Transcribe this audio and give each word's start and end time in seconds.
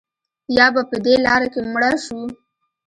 یا 0.57 0.67
به 0.73 0.81
په 0.89 0.97
دې 1.05 1.15
لاره 1.25 1.47
کې 1.53 1.61
مړه 1.73 1.91
شو. 2.05 2.21